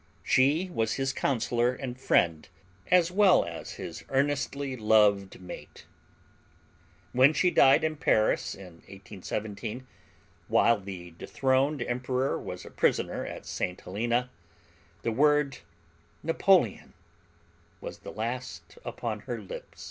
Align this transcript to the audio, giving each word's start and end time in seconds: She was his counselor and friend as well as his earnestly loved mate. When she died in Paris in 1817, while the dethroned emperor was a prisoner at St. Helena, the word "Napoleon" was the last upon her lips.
She 0.23 0.67
was 0.73 0.93
his 0.93 1.13
counselor 1.13 1.73
and 1.75 1.95
friend 1.95 2.49
as 2.89 3.11
well 3.11 3.45
as 3.45 3.73
his 3.73 4.03
earnestly 4.09 4.75
loved 4.75 5.39
mate. 5.39 5.85
When 7.13 7.33
she 7.33 7.51
died 7.51 7.83
in 7.83 7.97
Paris 7.97 8.55
in 8.55 8.77
1817, 8.89 9.85
while 10.47 10.79
the 10.79 11.11
dethroned 11.11 11.83
emperor 11.83 12.39
was 12.39 12.65
a 12.65 12.71
prisoner 12.71 13.23
at 13.27 13.45
St. 13.45 13.79
Helena, 13.79 14.31
the 15.03 15.11
word 15.11 15.59
"Napoleon" 16.23 16.93
was 17.79 17.99
the 17.99 18.11
last 18.11 18.79
upon 18.83 19.19
her 19.29 19.39
lips. 19.39 19.79